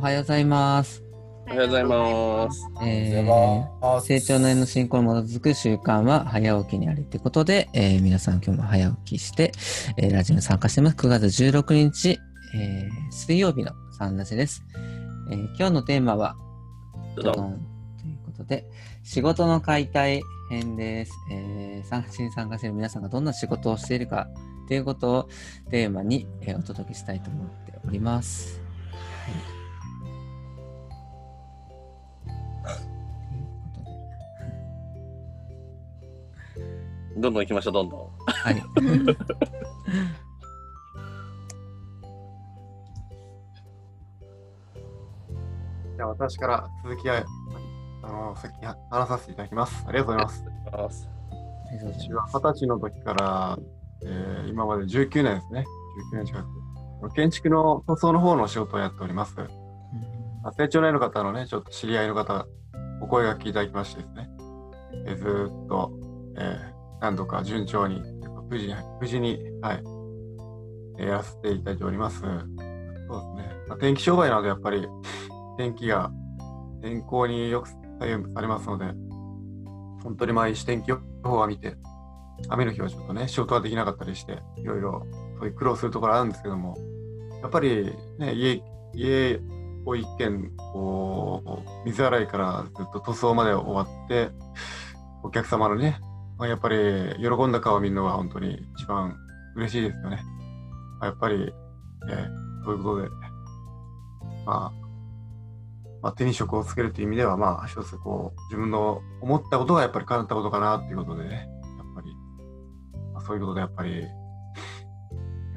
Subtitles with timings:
[0.00, 1.04] おはようございます。
[1.44, 2.66] おはようございます。
[2.82, 9.52] えー、成長の縁の進行に基づく習慣は早起きにありということで、えー皆さん今日も早起きして、
[9.98, 10.96] えーラジオに参加してます。
[10.96, 12.18] 9月16日、
[12.54, 14.64] えー水曜日のサンラジです。
[15.30, 16.34] えー今日のテーマは、
[17.16, 17.34] ドドン
[18.00, 18.70] ということで、
[19.02, 21.12] 仕事の解体編です。
[21.30, 24.28] えー、参加に参加している皆さんがどんな仕事をしているか
[24.66, 25.28] ということを
[25.70, 28.62] テーマに、えーお届けしたいと思っております。
[29.26, 29.59] はい。
[37.20, 38.00] どんどん行きましょう、どんどん。
[38.26, 38.56] はい。
[45.96, 47.22] じゃあ私から続きは、
[48.02, 49.84] あの、さっき話させていただきます。
[49.86, 51.08] ありがとうございます。
[51.72, 53.58] 私は二十歳の時から、
[54.04, 55.64] えー今まで19年ですね。
[56.12, 57.14] 19年近く。
[57.14, 59.36] 建築の塗装の方の仕事をやっております。
[60.42, 62.46] あ成長年の方のね、ちょっと知り合いの方、
[63.02, 64.30] お声がけいただきましてですね。
[65.06, 65.92] えーずーっと、
[66.38, 68.02] えー何度か順調に、
[68.48, 69.82] 無事に、無事に、はい、
[70.98, 72.20] えーやらせていただいております。
[72.20, 72.46] そうですね。
[73.68, 74.86] まあ、天気商売なので、やっぱり、
[75.56, 76.10] 天気が、
[76.82, 77.68] 天候によく
[78.00, 78.86] 左右されますので、
[80.02, 81.76] 本当に毎日天気予報は見て、
[82.48, 85.06] 雨の日はちょっとね、仕事ができなかったりして、いろいろ、
[85.38, 86.76] そういう苦労するところあるんですけども、
[87.42, 88.62] やっぱりね、家、
[88.94, 89.40] 家
[89.84, 94.30] を一軒、こう、水洗いからずっと塗装まで終わって、
[95.22, 96.00] お客様のね、
[96.40, 96.76] まあ、やっぱり
[97.20, 99.14] 喜んだ顔を見るのが本当に一番
[99.56, 100.22] 嬉しいですよね。
[100.98, 101.52] まあやっぱり、
[102.08, 103.08] えーそういうことで、
[104.44, 104.72] まあ、
[106.02, 112.14] まあ、手に職をつけるという意味では、まあ、一つこう、自分の思ったことがやっぱり叶ったことかなっていうことでね、やっぱり、
[113.14, 114.06] まあ、そういうことでやっぱり、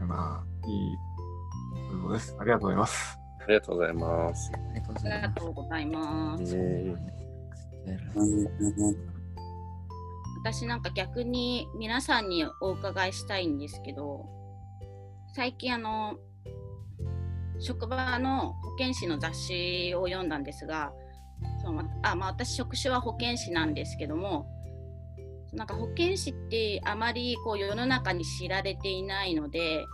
[0.08, 0.98] まあ、いい、
[1.90, 2.36] そういうことです。
[2.40, 3.20] ありがとうございます。
[3.42, 4.52] ありがとうございます。
[4.54, 5.28] ありがとうごありざいます。
[5.28, 6.38] がとうございま
[9.08, 9.13] す。
[10.44, 14.26] 私なんか逆に皆さんにお伺いしたいんですけど、
[15.34, 16.18] 最近あの、
[17.60, 20.92] 職場の保健師の雑誌を読んだんですが、
[21.64, 24.46] そのあまあ、私、職種は保健師なんですけども、
[25.54, 29.86] なんか保健師ってあまりこう世の中に知られていないので、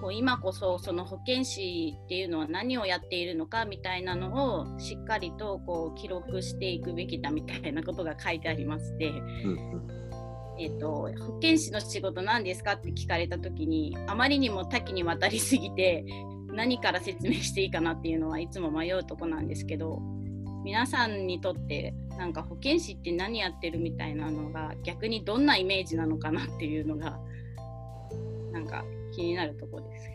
[0.00, 9.98] こう今こそその保健師っていうのは何をやっているのかみたいなのをしっかりとこう記録していくべきだみたいなことが書いてありまして、うん
[10.60, 16.04] えー、と保健師の仕事何ですかって聞かれた時にあまりにも多岐にわたりすぎて
[16.52, 20.00] 何から説明していいかなっていうのはいつも迷うとこなんですけど
[20.68, 27.18] 皆さんにとってなんか保健師って何やってるみたいなのが逆にどんなイメージなのかなっていうのが
[28.52, 28.84] なんか
[29.14, 30.10] 気になるとこです。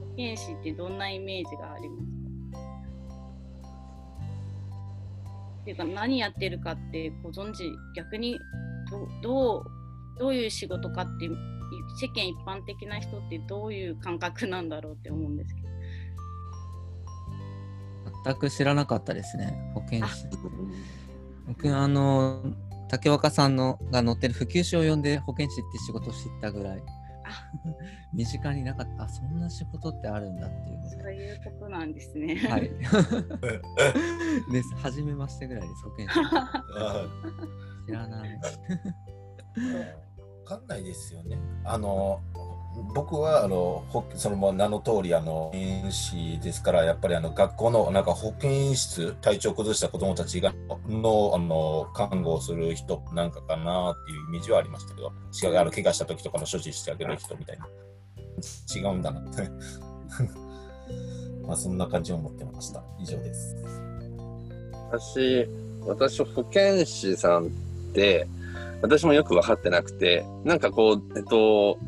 [0.00, 2.10] 保健師ってどんなイメージがあります
[2.50, 2.58] か？
[5.60, 7.70] っていうか何やってるかってご存知？
[7.94, 8.36] 逆に
[8.90, 9.64] どどう
[10.18, 11.28] どういう仕事かって
[12.00, 15.61] 世間一般的な人ってどういう感覚なんだろうって思うんですけど。
[18.24, 20.26] 全く知らなかったですね、保健師。
[21.46, 22.42] 僕、あの、
[22.88, 26.82] 竹若さんのが載ってる普及誌を読んで保健師って仕事を知ったぐらい、
[27.24, 27.44] あ
[28.12, 31.16] 身近になかった、あ、そんな仕事ってあるんだっていうぐそうらい。
[31.16, 32.36] いうことなんですね。
[32.36, 32.70] はい。
[34.52, 34.74] です。
[34.76, 36.14] 初めましてぐらいです、保健師。
[37.86, 38.30] 知らない。
[38.34, 38.40] わ
[40.44, 41.38] かんないですよね。
[41.64, 42.20] あの
[42.94, 43.84] 僕はあの
[44.14, 50.54] その名の通りあの保健師ですからやっぱりあの学校のなんか保健室体調崩した子どもたちが
[50.88, 55.12] のあの看護をする人なんかかなっていうイメージはありましたけど
[55.42, 57.66] 違うあの怪我した時とかの処置してあげる人みたいな。
[58.74, 59.48] 違うんだなって。
[61.46, 62.82] まあそんな感じを思ってました。
[62.98, 63.56] 以上です。
[64.90, 65.48] 私、
[65.86, 67.48] 私、保健師さんっ
[67.94, 68.26] て、
[68.82, 71.78] 私もよく分かってなくて、なんかこう、えっと、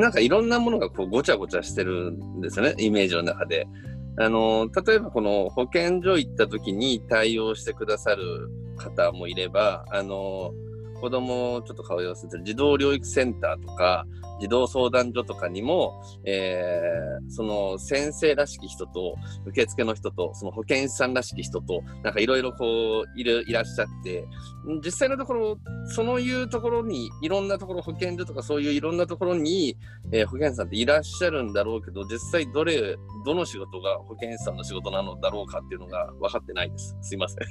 [0.00, 3.66] なんかいろんなものがこうごちゃごちゃしてるんですよね、イメージの中で。
[4.18, 10.52] あの、例えばこの保健所行った時に対応してくださる方もいれば、あの、
[11.00, 14.04] 子供をちょっと顔を寄せてる児童療育センターとか、
[14.40, 19.14] 児童相談所とかにも、えーその先生らしき人と、
[19.46, 24.26] 受付の人と、その保健師さんらしき人と、なんかいろいろこういる、いらっしゃって、
[24.84, 25.58] 実際のところ、
[25.94, 29.76] そういうところに、いろんなところ、保健所とかそういういろんなところに、
[30.12, 36.96] えー保健師さんっていらっしゃるんだろうけど、実際どれ、どの仕事が保健師さんの仕事なのだろうかっていうのが分かってないです。
[37.00, 37.38] すいません。
[37.38, 37.46] わ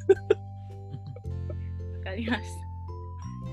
[2.03, 2.68] かりました。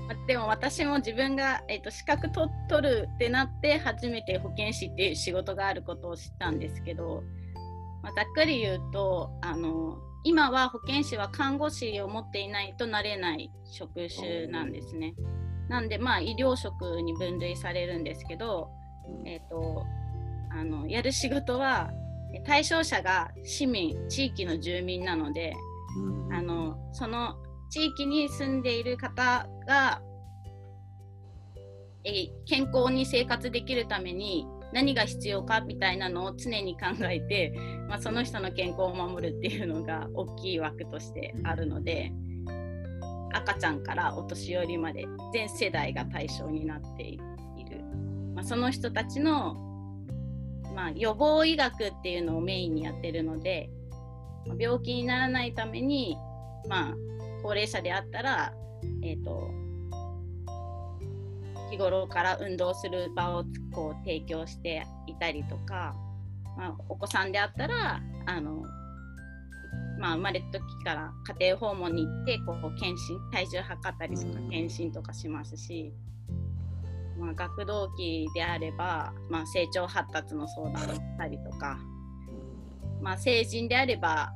[0.07, 7.23] まあでも私も自分が、えっと資格と取るってなって初めて保健師っていう仕事があることを知ったんですけど
[8.07, 15.13] まあ、ざっくり言うとあの今は保健師は看護師を持っていないとなれない職種なんですね。
[15.69, 18.69] なんでまあ医療職に分類されるんですけど、
[19.25, 19.85] えーと、
[20.49, 21.91] あのやる仕事は
[22.45, 25.53] 対象者が市民地域の住民なので、
[25.97, 27.35] うん、あのその
[27.69, 30.01] 地域に住んでいる方が
[32.07, 37.53] え健康に生活できるために何が必要かみたいなのを常に考えて、
[37.87, 42.11] まあ、その人の健康を守るっていうのが大きい枠としてあるので
[43.33, 47.83] 赤ちゃんからお年寄りまで全世代が対象になっている、
[48.35, 49.55] まあ、その人たちの、
[50.75, 53.69] まあ、予防医学っていうのをメインにやってるので
[54.57, 56.17] 病気にならないために、
[56.69, 56.95] まあ、
[57.41, 58.53] 高齢者であったら、
[59.03, 59.57] えーと
[61.69, 65.95] 日頃から運動する場をこう提供していたりとか、
[66.57, 68.63] まあ、お子さんであったらあの、
[69.99, 75.93] まあ、生まれた時から家庭訪問に行ってこう検診体重測ったりとか検診とかしますし、
[77.19, 81.77] まあ、学童期であれば、まあ、成長発達の相談をしたりとか、
[83.01, 84.31] まあ、成人であれば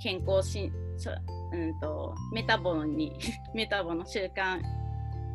[0.00, 0.70] 健康し
[1.52, 3.18] うんとメタボに
[3.54, 4.60] メタボの習慣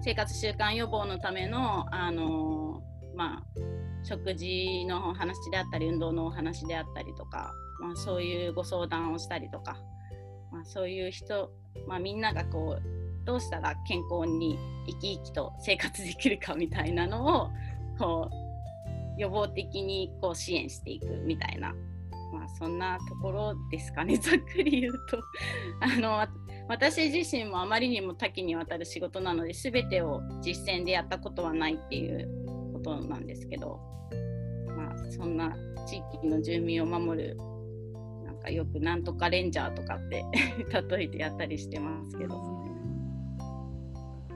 [0.02, 2.82] 生活習慣予防のための、あの
[3.16, 3.44] まあ、
[4.04, 9.78] 食事のお話であったり運動のお話であったりとか、まあ、そういうご相談をしたりとか、
[10.52, 11.52] まあ、そういう人、
[11.88, 14.58] まあ、みんながこうどうしたら健康に
[14.88, 17.50] 生き生きと生活できるかみたいなのを
[18.00, 21.76] こう予防的にこう支援していくみたいな、
[22.32, 25.20] まあ、そんなところですかね ざっくり言うと
[25.82, 26.28] あの
[26.68, 33.80] 私自身もあまりにも多岐にわたる仕事なので全てを実践でやったことはないっていうことなんですけど、
[34.76, 35.56] まあ、そんな
[35.86, 37.38] 地域の住民を守る
[38.24, 40.24] なんかよくなんとかレンジャーとかって
[40.96, 42.62] 例えてやったりしてますけど。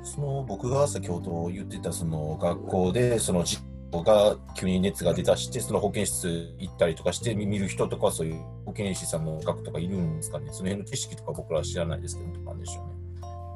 [0.03, 10.47] その僕が先ほど言ってたその学校でその実が急に熱が出だして、その保健室行ったりとかして見る人とか、そういう保健師さんの学とかいるんですかね。
[10.51, 12.93] その辺の知識とか僕らは知らないですけど、なんでしょうね。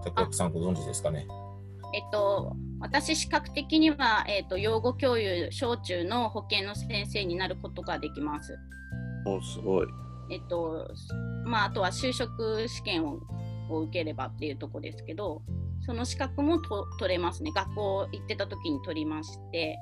[0.04, 1.28] 高木さんご存知ですかね。
[1.94, 8.58] えっと、私、視覚的には、えっと、養護教諭、小中の保健の先生になることができます。
[9.26, 9.88] おすごい。
[10.32, 10.88] えっと、
[11.46, 13.20] まあ、あとは就職試験を
[13.70, 15.42] を受ければっていうとこですけど、
[15.86, 17.52] その資格もと取れますね。
[17.54, 19.78] 学校行ってた時に取りまして、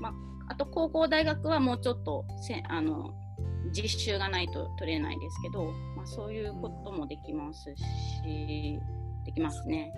[0.00, 0.12] まあ、
[0.48, 3.14] あと高校大学はもうちょっとせあの
[3.72, 7.74] 実習がないと取れないですけど、まあ、そういうこともできます
[8.24, 8.78] し
[9.24, 9.92] できますね。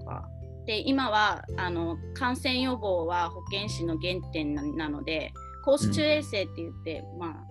[0.00, 0.28] とか
[0.66, 5.32] で今はあの感染予防は保健師の原点なので
[5.64, 7.46] 公衆衛生って言って、うん、まあ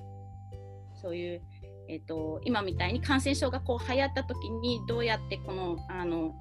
[1.01, 1.41] そういう
[1.87, 6.33] えーと、今みたいに感染症がこう流行った時にどうやってこのあの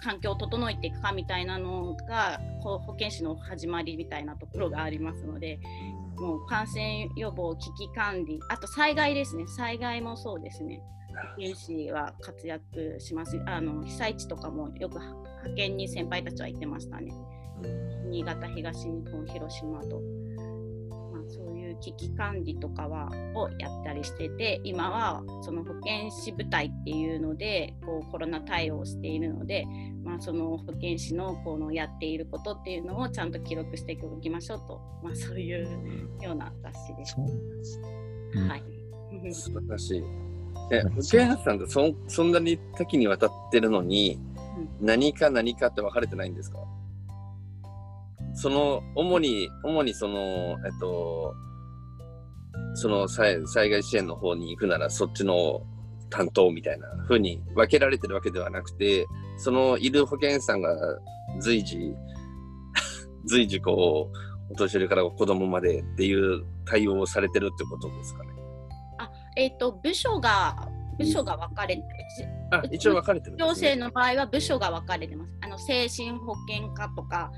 [0.00, 5.60] 環境を整えていくかみたいなのがこう保健師の始まりみたいなところがありますので
[6.16, 9.46] もう感染予防危機管理あと災害ですね。
[9.46, 10.80] 災害もそうですね。
[11.34, 13.40] 保健師は活躍します。
[13.46, 17.12] あの被災地とかもよく派遣に先輩たちは行ってましたね。
[18.10, 20.00] 新潟東日本広島と。
[21.80, 29.66] 危機管理とかはをやったりしてて今はその保健師部隊っていうのでこうコロナ対応しているので、
[30.04, 37.16] まあ、その保健師のこのやっていることっていうのをちゃんと記録しておきましょうと、まあ、そういうような雑誌です。
[38.48, 40.04] はい、素晴らしい。
[40.72, 44.18] え保健師さんってそそんなに多岐にわたってるのに、
[44.80, 46.58] うん、何か何かって分かれてないんですか？
[48.36, 51.34] その主に主にそのえっと
[52.74, 55.62] その災害支援の方に行くならそっちの
[56.10, 59.06] 担当みたいな風に分けられてるわけではなくて、
[59.38, 60.70] そのいる保健師さんが
[61.40, 61.94] 随時、
[63.26, 68.30] 随時こう、お年寄りから子供までっていう対応をされてるってことですかね。
[68.98, 71.82] あ、えっ、ー、と、部署が、部署が分かれて、
[72.50, 75.32] あ、一応分かれてる、ね、行政の場合は部署が分かれてます。
[75.40, 77.30] あの、精神保健科とか、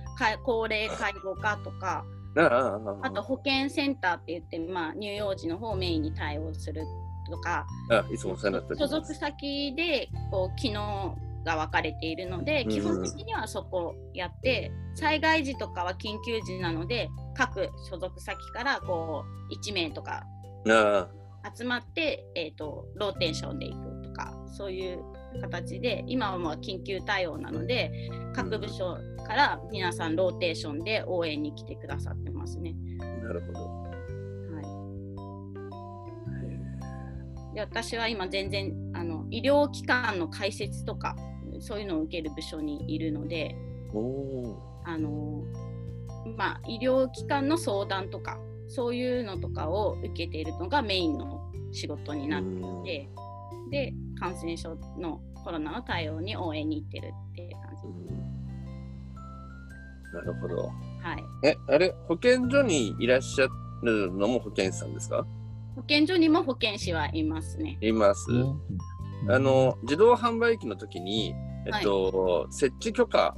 [0.45, 2.05] 高齢介護課とか、
[2.37, 6.85] あと保健センターって言って、まあ、乳幼児の方をメインに対応する
[7.31, 20.25] とかあいつも所属先でこう機能が分かれているので、基本的にはそこやって災害時とかは緊急時なので各所属先からこう1名とか
[21.57, 23.77] 集まって、えーと、ローテンションでいく。
[23.77, 23.88] と
[24.19, 24.99] かそういう
[25.41, 32.75] 形で今はまあ緊急対応なので各部署から皆さんローテーションで応援に来てくださってますね。
[32.99, 33.61] なるほど。
[33.61, 34.63] は
[37.53, 37.55] い。
[37.55, 41.15] で私は今全然あの医療機関の開設とか
[41.61, 43.55] そういうのを受ける部署にいるので
[44.85, 45.45] あの、
[46.37, 52.43] まあ、医療機関の相談とかそういうのとかを受けているのがメインの仕事になっ
[52.85, 53.09] ていて
[53.71, 57.89] で感染症のコロナの対応に応援に行ってるっていう感じ。
[60.15, 60.57] なるほど。
[60.57, 60.73] は
[61.15, 63.47] い、え、あれ、保健所にいらっしゃ
[63.85, 65.27] るのも保健師さんですか？
[65.77, 67.79] 保健所にも保健師はいますね。
[67.81, 68.27] います。
[69.29, 71.35] あの、自動販売機の時に、
[71.67, 73.37] えっと、設置許可、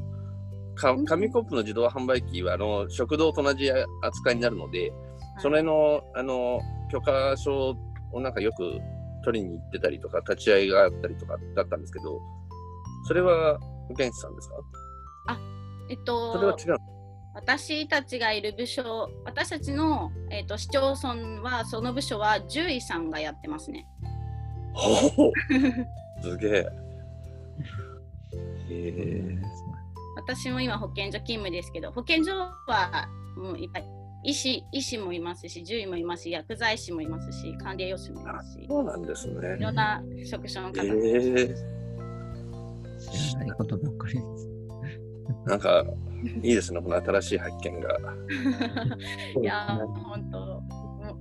[0.76, 3.70] か紙コップの自動販売機はあの食堂と同じ
[4.02, 4.92] 扱いになるので、
[5.38, 6.60] それのあの
[6.90, 7.76] 許可証
[8.12, 8.78] をなんかよく
[9.24, 12.20] 取りに行ってたりとか、立ち会いがあったりとかだったんですけど、
[13.06, 13.58] それは
[13.88, 14.54] 保健師さんですか？
[15.88, 16.76] えっそれはと、違う。
[17.34, 23.86] 私たちがいる部署、私たちの、えっと、市町村は、その部署は獣医さんがやってますね。
[24.72, 25.32] ほう
[26.22, 26.50] すげえ。
[28.70, 29.38] へえ。
[30.16, 33.84] 私も今保健所勤務ですけど、保健所はもういっぱい
[34.22, 39.62] 医師医師もいますし、獣医もいますし、薬剤師もいますし、管理栄養士もいますし、そうなんですねい。
[39.62, 41.54] ろんな職種の方へが、え。
[43.00, 44.48] 知らないことばっかりです。
[45.46, 45.84] なんか、
[46.42, 47.88] いいですね、この新しい発見が。
[49.40, 50.62] いやー、本当も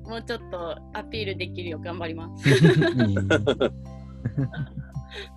[0.06, 2.50] う、もうちょっとアピールできるよう頑張ります。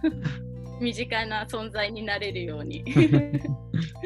[0.82, 2.84] 身近な存在になれるように。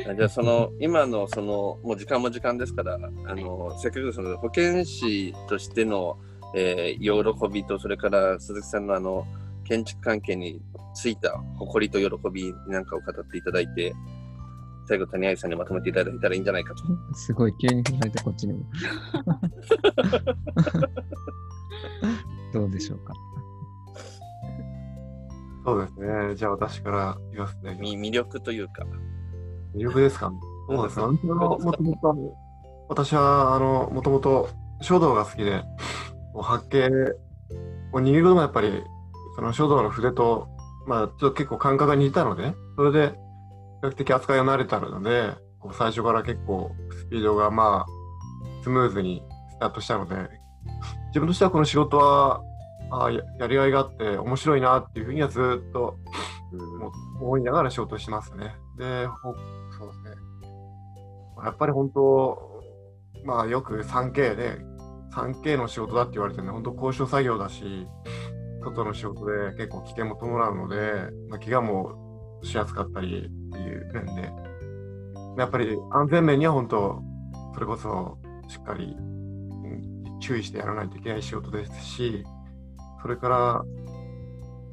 [0.09, 2.99] あじゃあその今のそのもう時間も時間ですからあ
[3.35, 6.19] の、せっかくその保健師としての、
[6.55, 9.27] えー喜びとそれから鈴木さんのあの
[9.65, 10.61] 建築関係に
[10.95, 13.93] ついた誇りと喜びなんかを語っていただいて
[14.89, 16.85] 最後谷合さんにまとめていただいたらいいんじゃないかと。
[17.15, 18.61] すごい、急に振られてこっちにも。
[22.53, 23.13] どうでしょうか？
[25.67, 26.37] そうですね。
[26.37, 27.97] じゃあ私から言わせていただきます。
[27.97, 28.85] み魅力というか。
[29.75, 30.33] 魅力ですか
[30.69, 31.07] そうですね。
[31.07, 32.37] もともと、
[32.89, 34.49] 私は、あの、もともと
[34.81, 35.65] 書道が好きで、
[36.33, 36.89] こう発見
[37.93, 38.81] を握ることもやっぱり、
[39.35, 40.47] その書道の筆と、
[40.87, 43.09] まあ、ちょっと結構感覚が似たので、それで、
[43.83, 50.15] 比較的扱いが慣れたので、こう最初から結構スピードがまあ、スムーズにスタートしたので、
[51.09, 52.41] 自分としてはこの仕事は、
[52.91, 55.99] あややりがいがあって面白いなっていうふうにはずっと
[56.53, 58.55] も思いながら仕事をしますね。
[58.79, 59.35] で、ほ
[59.79, 60.11] そうですね。
[61.45, 62.63] やっぱり本当、
[63.25, 64.59] まあよく 3K で、
[65.13, 67.87] 3K の仕事だって言われてるのは本当交渉作業だし、
[68.63, 70.77] 外の仕事で結構危険も伴うので、
[71.29, 74.33] まあ、怪我もしやすかったりっていう面で、
[75.39, 77.03] やっぱり安全面には本当、
[77.55, 79.17] それこそしっかり、うん
[80.19, 82.25] 注意してやらないといけない仕事ですし、
[83.07, 83.65] それから、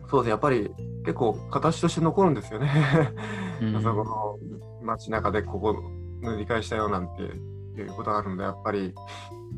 [0.10, 0.72] そうですね、やっぱり
[1.06, 2.72] 結構形として残るんですよね。
[3.62, 4.40] うん そこの
[4.84, 5.76] 街中でここ
[6.22, 8.96] 塗り返したよなんていうことがあるので、やっぱり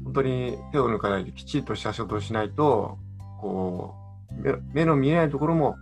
[0.03, 2.97] 本当に手を抜かないできちっとした仕事をしないと、
[3.39, 3.95] こ
[4.29, 5.77] う、目目の見えないところも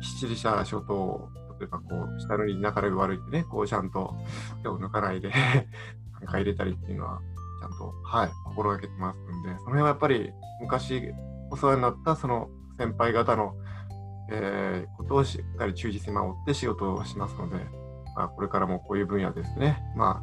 [0.00, 1.28] きっちりした仕事を、
[1.60, 1.84] 例えばこ
[2.16, 4.14] う、下塗り仲が悪いってね、こうちゃんと
[4.62, 5.30] 手を抜かないで
[6.18, 7.20] なんか入れたりっていうのは、
[7.60, 11.12] ちゃんと、はい、心がけてますんで、その辺はやっぱり昔
[11.50, 13.52] お世話になったその先輩方の
[14.32, 17.56] えーことをしっかり忠実に守って仕事をしますので、
[18.16, 20.22] まあ、これからもこういう分野ですね、ま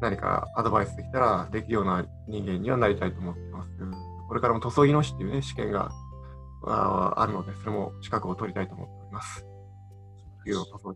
[0.00, 3.70] 何かアドバイスできたらできるような人間にはなりたいと思っています。
[4.28, 5.90] これからも塗装技能士っていうね、試験が
[6.62, 9.44] あるので、それも資格を取りたいと思っております。
[10.46, 10.94] いう塗装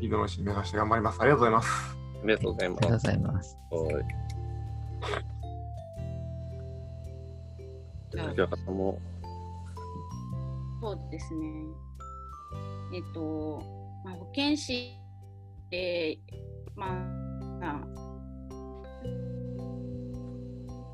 [0.00, 1.20] 技能士目指して頑張ります。
[1.20, 1.96] ありがとうございます。
[2.22, 3.06] ありがとうございまありがとうす。
[3.06, 3.58] ございます。
[8.20, 8.28] はい。
[8.30, 9.00] 竹若さんも、
[10.80, 11.64] そうですね。
[12.94, 13.62] えっと、
[14.04, 14.92] まあ、保健師
[15.66, 16.18] って、
[16.74, 17.16] まあ、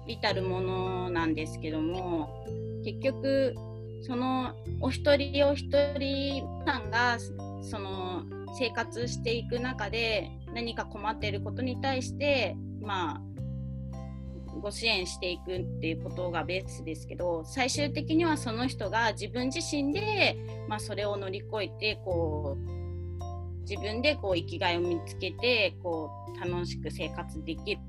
[0.06, 2.44] ビタるものなんですけども、
[2.84, 3.54] 結局、
[4.02, 7.18] そのお一人お一人さんが
[7.62, 8.24] その
[8.58, 13.31] 生活していく中で何か困っていることに対して、まあ、
[14.60, 20.36] ご支援していくっていうことがベースですけど最終的にはその人が自分自身で、
[20.68, 27.80] まあ、それを乗り越えてこう自分でこう生きがいを見つけてこう楽しく生活できる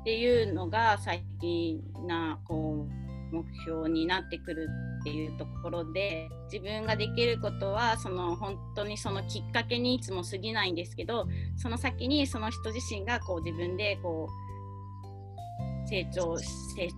[0.00, 4.68] っていうのが最近なこう目標になってくる
[5.00, 14.47] っていうところで自分ができることはその本当にそのきっかけにいつも過ぎないんですけどその先にその人自身がこう自分でこう
[15.88, 16.44] 成長成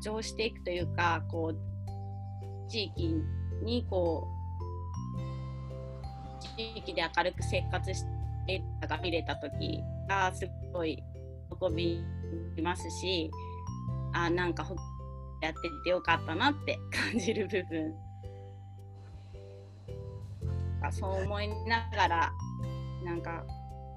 [0.03, 3.15] 長していくというかこう地域
[3.63, 4.41] にこう
[6.57, 8.05] 地域で明るく生活し
[8.47, 11.03] ていたが見れた時がすごい
[11.61, 12.03] 喜び
[12.63, 13.31] ますし
[14.13, 14.67] あなんか
[15.43, 17.95] やっててよかったなって感じる部分。
[20.93, 22.33] そう思いながら
[23.05, 23.45] なんか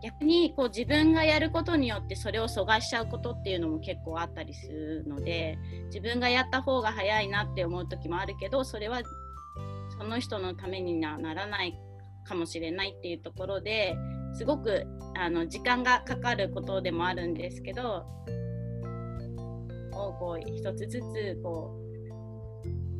[0.03, 9.01] 逆にこう自分がやることによってそれを阻害しちゃうことっていうのも結構あったりするので自分がやった方が早いなって思う時もあるけどそれは
[9.97, 11.73] その人のためにはならない
[12.25, 13.95] かもしれないっていうところで
[14.33, 18.05] すごくあの時間がかかることでもあるんですけど
[19.93, 21.77] をこう一つずつこ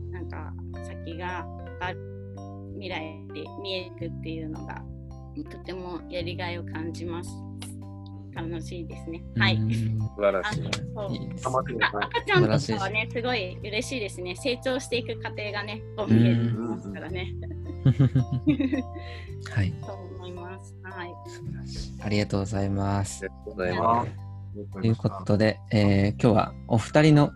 [0.10, 1.46] うなんか先が
[2.76, 4.82] 未来で見えていくっていうのが
[5.44, 7.30] とてもやりがいを感じます。
[8.36, 9.24] 楽しいですね。
[9.38, 9.58] はい。
[9.58, 10.64] 素晴らしい。
[10.64, 10.74] 赤
[12.26, 14.36] ちゃんとかはね、すごい嬉しいですね。
[14.36, 17.34] 成長していく過程がね、こう見えるますからね。
[19.54, 19.74] はい。
[19.86, 20.76] そう思います。
[20.84, 21.14] はい。
[22.02, 23.26] ありがとうございます。
[23.26, 24.34] ありがとうございます。
[24.74, 27.32] ということで、えー、今日はお二人の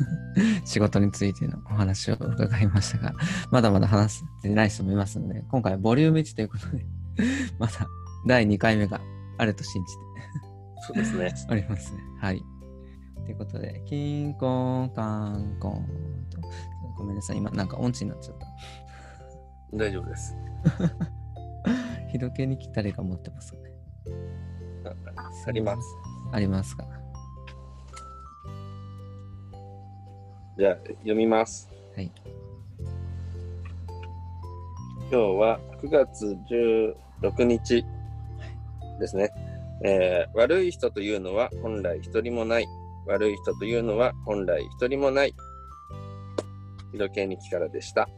[0.64, 3.14] 仕事についてのお話を伺いましたが、
[3.50, 6.84] まだまだ話してない人もいますので、今回はボリューム1ということで
[7.58, 7.86] まだ
[8.26, 9.00] 第2回目が
[9.38, 10.10] あると信じて
[10.80, 11.32] そうですね。
[11.48, 12.00] ありますね。
[12.18, 12.42] はい。
[13.24, 16.40] ということで、キンコンカンコンと、
[16.96, 18.46] ごめんなさい、今なんか音痴になっちゃった。
[19.76, 20.36] 大丈夫です。
[22.10, 23.60] 日時計に来たりが持ってますね。
[25.46, 25.82] あります。
[26.32, 26.86] ありますか。
[30.58, 31.70] じゃあ、読みます。
[31.94, 32.10] はい。
[35.02, 36.36] 今日は9月
[37.22, 37.84] 16日
[38.98, 39.30] ですね。
[39.82, 42.66] えー、悪い人というのは本来一人もない。
[43.06, 45.34] 悪い人というのは本来一人もない。
[46.92, 48.08] 日時計日記からでした。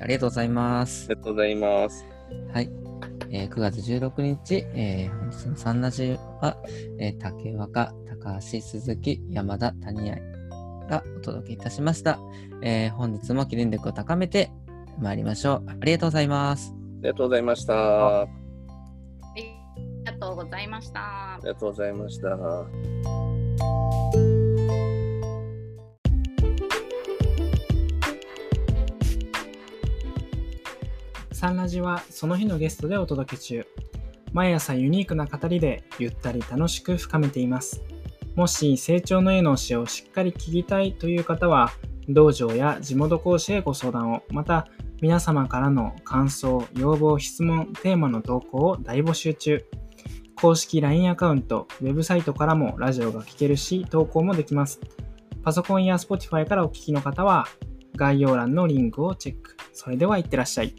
[0.00, 1.06] ありがとうございます。
[1.10, 2.04] ありがとうございます。
[2.52, 2.70] はい。
[3.30, 6.56] えー、9月16日、えー、本日のサンナジは、
[6.98, 7.92] えー、竹若、
[8.22, 10.16] 高橋、鈴木、山田、谷合
[10.88, 12.18] がお届けいたしました。
[12.62, 14.50] えー、本日もキリン力を高めて
[14.98, 15.70] 参りましょう。
[15.70, 16.77] ありがとうございます。
[16.98, 18.22] ありがとうございました。
[18.22, 18.26] あ
[19.36, 19.44] り
[20.04, 21.00] がとうございました。
[21.00, 22.36] ありがとうございました。
[31.32, 33.64] サンラジはその日のゲストでお届け中。
[34.32, 37.80] 毎朝ユニークな語りでゆったり楽しく深めています。
[38.34, 41.70] もし成長の絵の教えをしっかり聞きたいという方は、
[42.08, 44.66] 道場や地元講師へご相談を、また
[45.00, 49.64] 皆様からの感想、要望、質問、テーマの投稿を大募集中。
[50.34, 54.80] 公式 LINE アカウント、ウェブサイトからもラジオが聴けるし、投稿もできます。
[55.44, 57.46] パソコンや Spotify からお聞きの方は、
[57.94, 59.56] 概要欄のリンクをチェック。
[59.72, 60.74] それではいってらっしゃい。